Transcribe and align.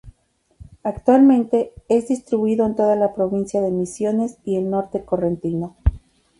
Actualmente, 0.81 1.73
es 1.87 2.07
distribuido 2.07 2.65
en 2.65 2.75
toda 2.75 2.95
la 2.95 3.13
provincia 3.13 3.61
de 3.61 3.69
Misiones 3.69 4.39
y 4.43 4.55
el 4.57 4.67
norte 4.71 5.05
correntino. 5.05 5.75